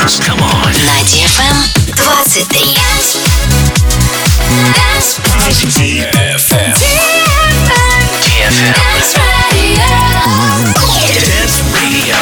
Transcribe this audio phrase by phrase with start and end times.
[0.00, 0.18] dance.
[0.20, 0.72] Come on.
[0.84, 1.56] На DFM
[1.94, 2.70] 23.
[5.68, 6.74] DFM.
[8.22, 8.74] DFM.
[11.26, 12.16] Dance Radio.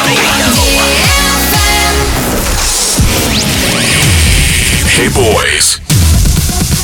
[4.89, 5.79] Hey boys.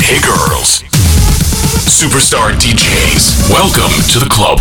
[0.01, 0.83] Hey girls.
[1.89, 3.51] Superstar DJs.
[3.51, 4.61] Welcome to the club.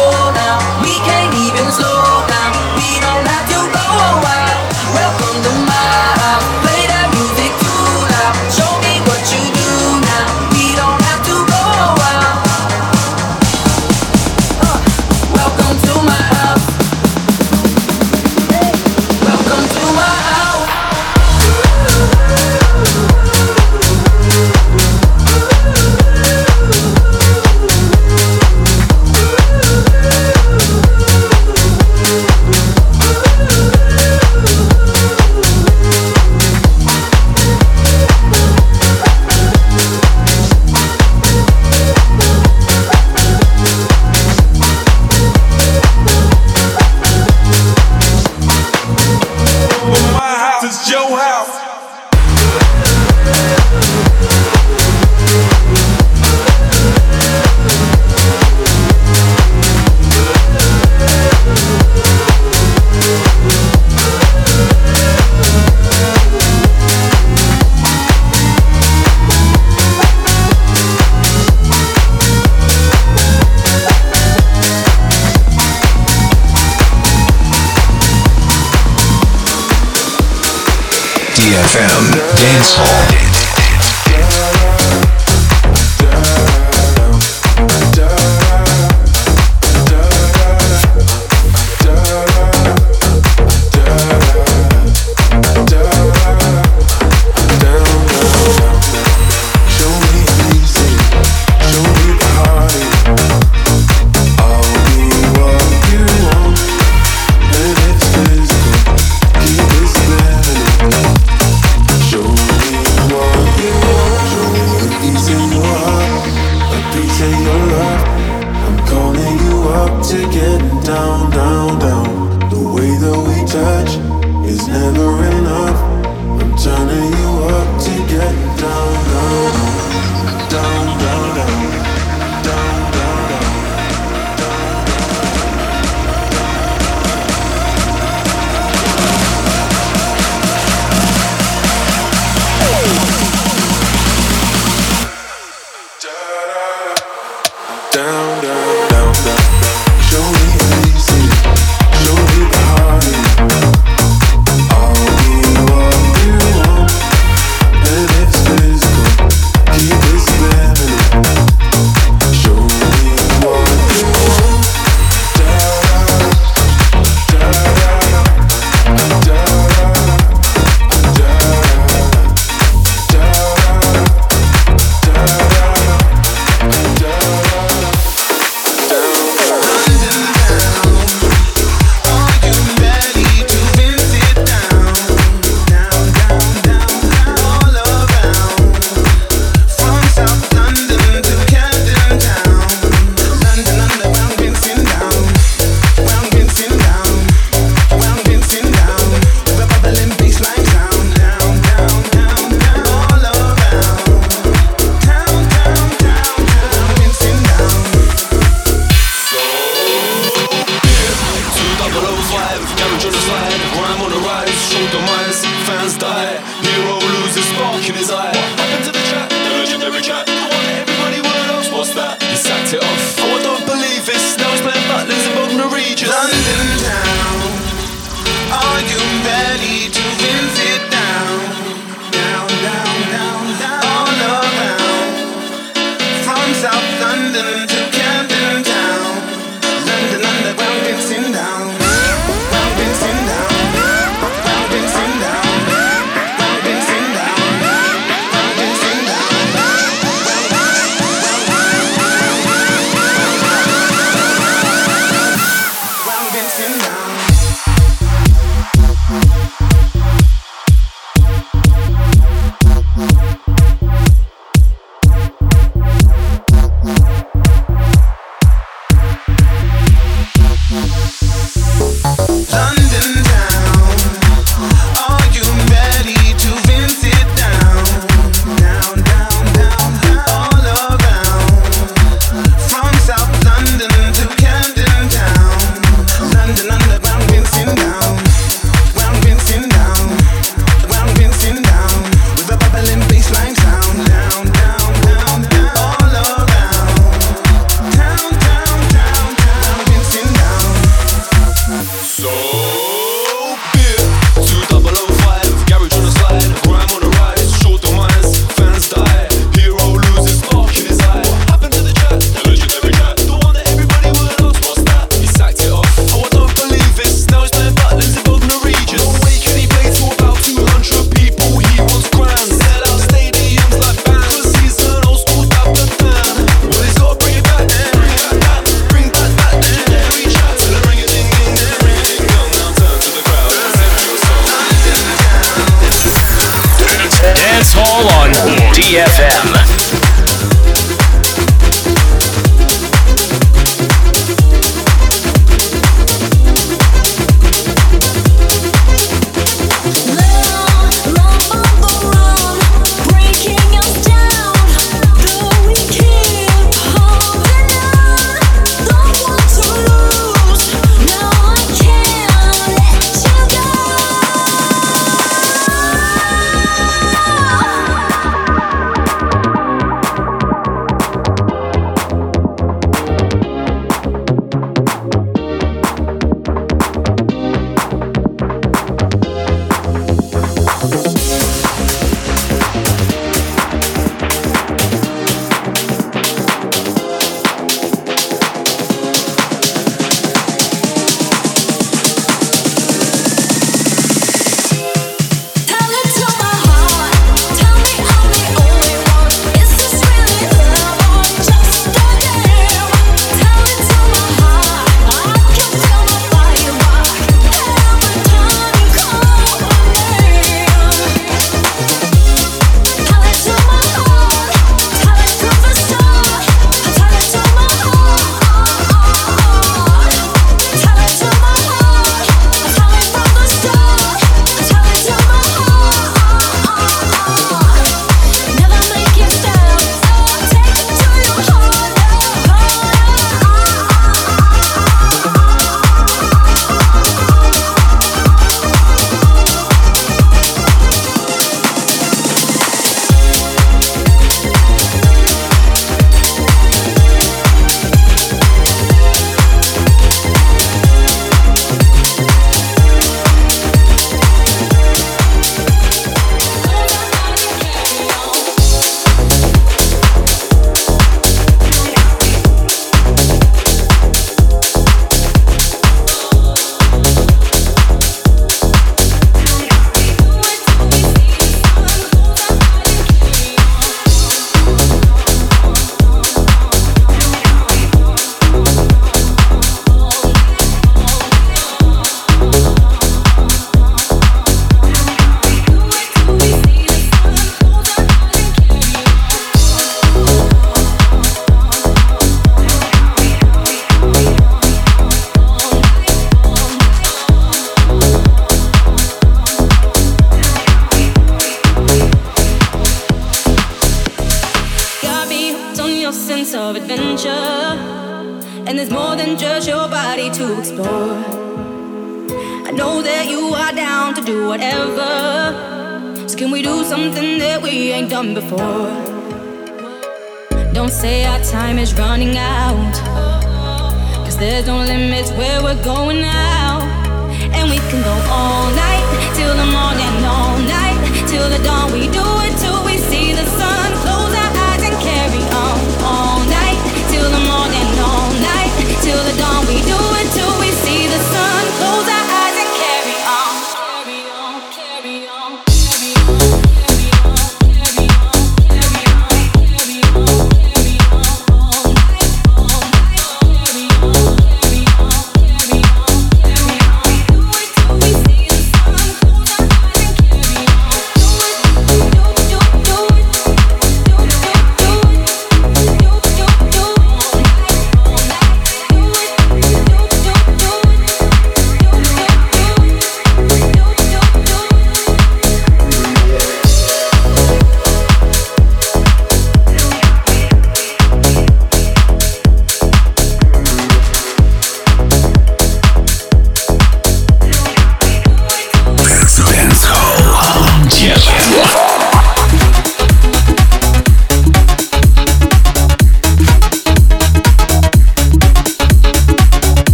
[81.41, 83.30] DFM Dance.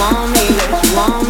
[0.00, 1.29] want me, that you want me.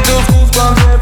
[0.00, 1.01] Goosebumps every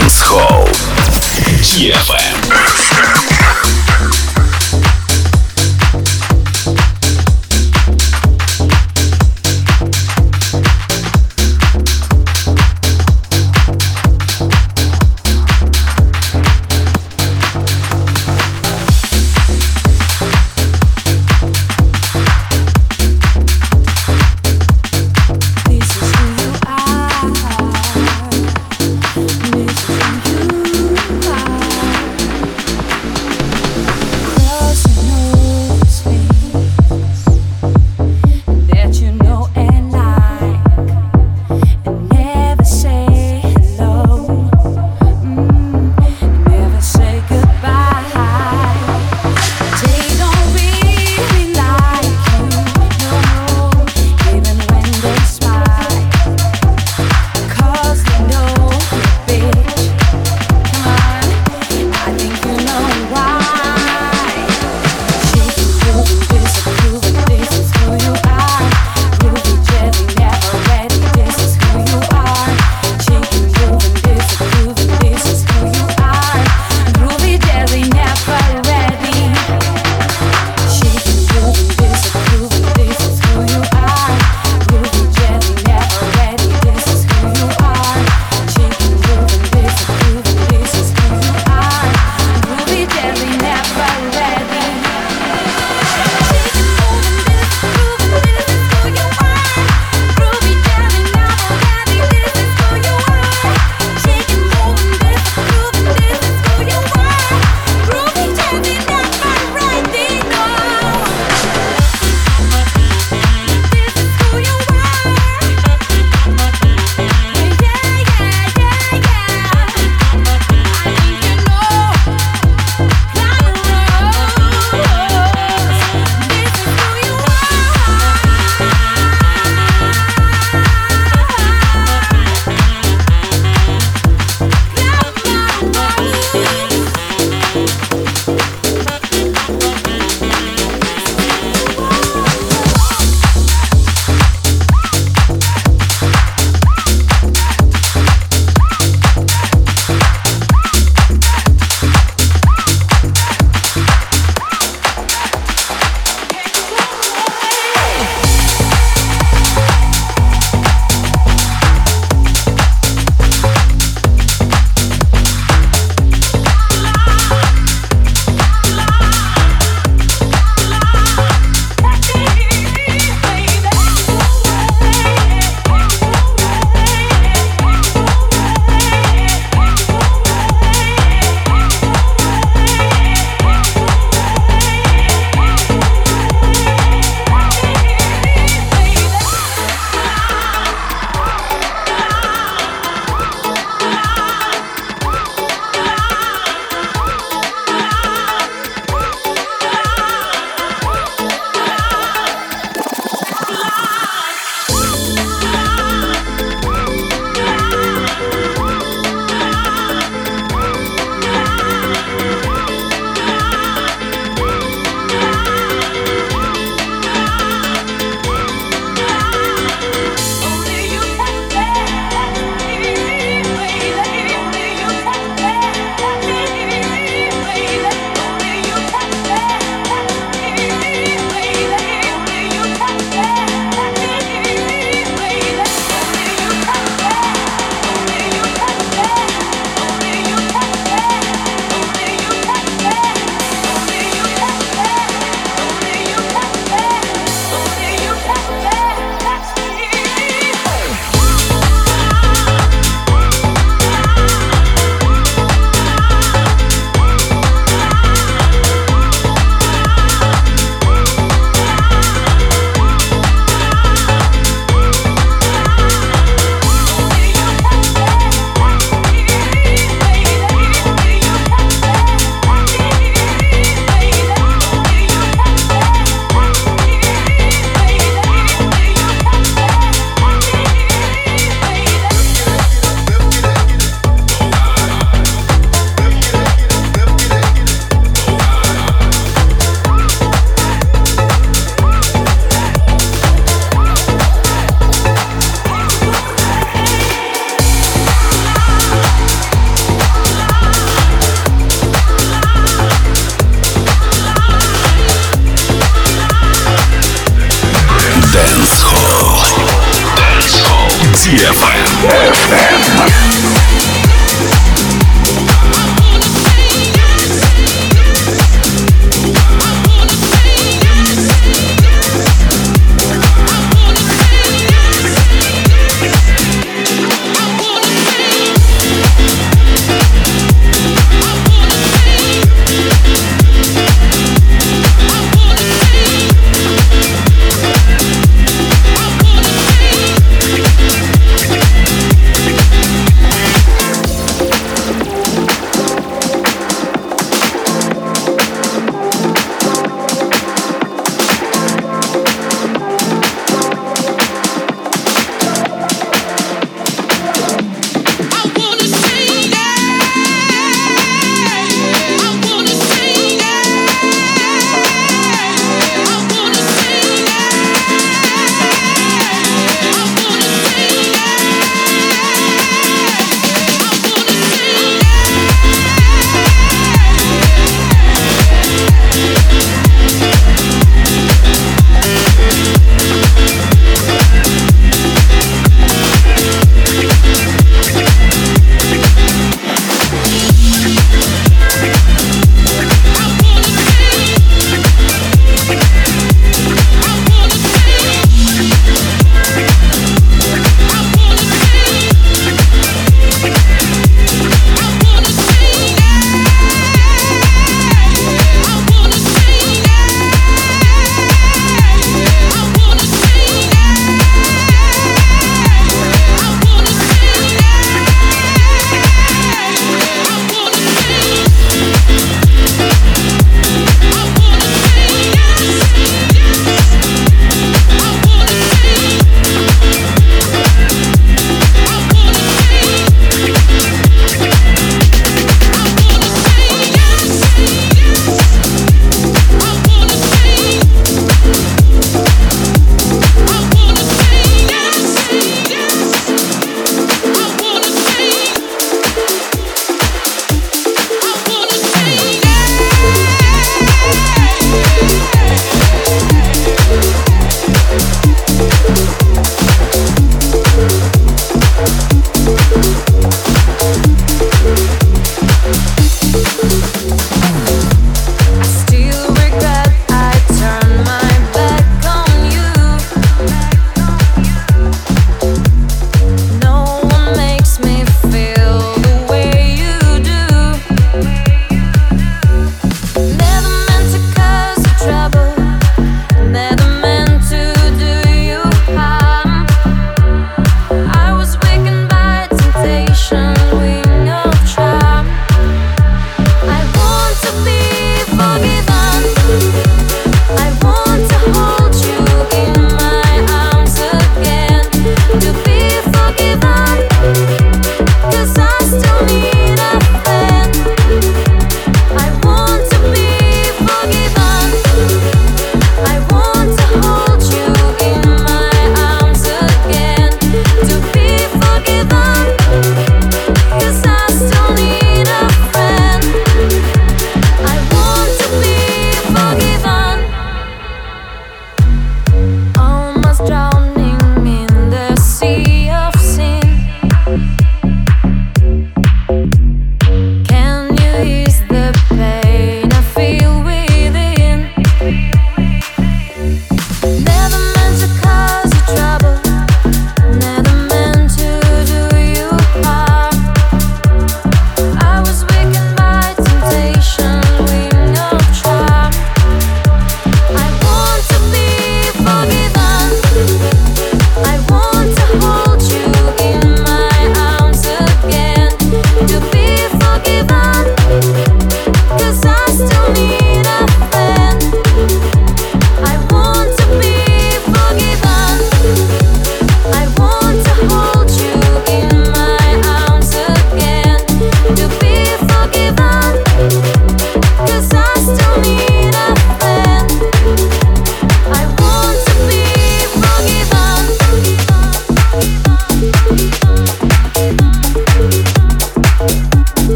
[0.00, 0.64] Dance Hall.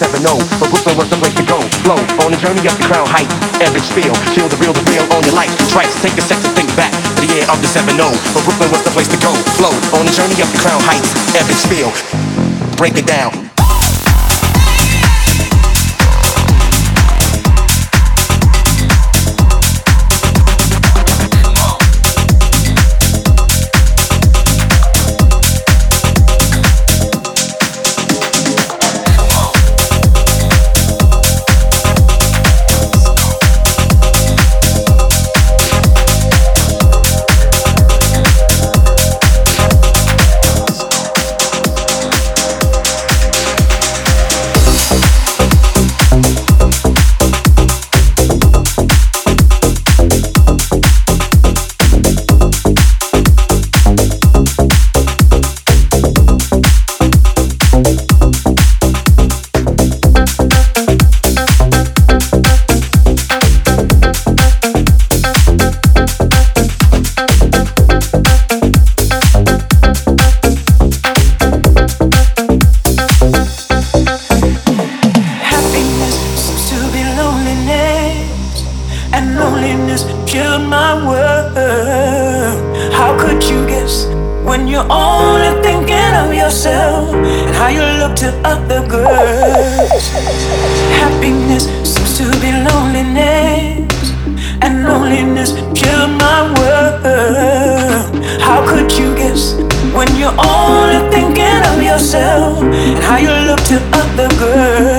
[0.00, 0.40] The 7 0.
[0.56, 1.60] But Brooklyn was the place to go.
[1.84, 3.34] Flow on the journey up the crown heights.
[3.60, 4.14] Epic spiel.
[4.32, 5.52] Feel the real, the real on your life.
[5.68, 6.00] Tracks.
[6.00, 8.08] Take a second, think back to the year of the 7 0.
[8.32, 9.32] But Brooklyn was the place to go.
[9.60, 11.12] Flow on the journey up the crown heights.
[11.36, 11.92] Epic spiel.
[12.76, 13.39] Break it down.
[103.92, 104.89] Other girls.